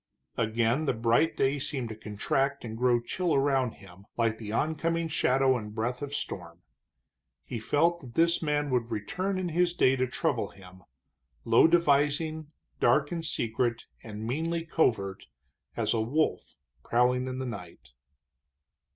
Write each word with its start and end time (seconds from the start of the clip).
Again 0.35 0.85
the 0.85 0.93
bright 0.95 1.37
day 1.37 1.59
seemed 1.59 1.89
to 1.89 1.95
contract 1.95 2.65
and 2.65 2.75
grow 2.75 2.99
chill 2.99 3.35
around 3.35 3.73
him, 3.73 4.05
like 4.17 4.39
the 4.39 4.51
oncoming 4.51 5.07
shadow 5.07 5.55
and 5.55 5.75
breath 5.75 6.01
of 6.01 6.11
storm. 6.11 6.63
He 7.43 7.59
felt 7.59 7.99
that 7.99 8.15
this 8.15 8.41
man 8.41 8.71
would 8.71 8.89
return 8.89 9.37
in 9.37 9.49
his 9.49 9.75
day 9.75 9.95
to 9.97 10.07
trouble 10.07 10.47
him, 10.49 10.81
low 11.45 11.67
devising, 11.67 12.47
dark 12.79 13.11
and 13.11 13.23
secret 13.23 13.83
and 14.01 14.25
meanly 14.25 14.65
covert 14.65 15.27
as 15.77 15.93
a 15.93 16.01
wolf 16.01 16.57
prowling 16.83 17.27
in 17.27 17.37
the 17.37 17.45
night. 17.45 17.91